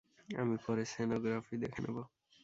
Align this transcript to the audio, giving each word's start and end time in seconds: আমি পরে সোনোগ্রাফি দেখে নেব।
আমি 0.35 0.55
পরে 0.65 0.83
সোনোগ্রাফি 0.91 1.55
দেখে 1.63 1.79
নেব। 1.85 1.97